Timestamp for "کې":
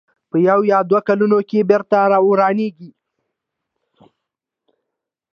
1.49-1.67